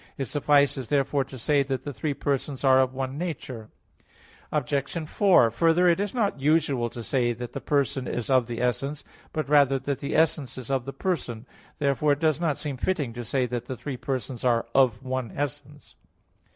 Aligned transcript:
It 0.17 0.25
suffices 0.25 0.87
therefore 0.87 1.23
to 1.25 1.37
say 1.37 1.61
that 1.61 1.83
the 1.83 1.93
three 1.93 2.15
persons 2.15 2.63
are 2.63 2.79
of 2.81 2.95
one 2.95 3.19
nature. 3.19 3.69
Obj. 4.51 5.07
4: 5.07 5.51
Further, 5.51 5.87
it 5.87 5.99
is 5.99 6.11
not 6.15 6.39
usual 6.39 6.89
to 6.89 7.03
say 7.03 7.33
that 7.33 7.53
the 7.53 7.61
person 7.61 8.07
is 8.07 8.27
of 8.27 8.47
the 8.47 8.59
essence; 8.63 9.03
but 9.31 9.47
rather 9.47 9.77
that 9.77 9.99
the 9.99 10.15
essence 10.15 10.57
is 10.57 10.71
of 10.71 10.85
the 10.85 10.91
person. 10.93 11.45
Therefore 11.77 12.13
it 12.13 12.19
does 12.19 12.39
not 12.41 12.57
seem 12.57 12.77
fitting 12.77 13.13
to 13.13 13.23
say 13.23 13.45
that 13.45 13.65
the 13.65 13.77
three 13.77 13.95
persons 13.95 14.43
are 14.43 14.65
of 14.73 15.03
one 15.03 15.33
essence. 15.35 15.93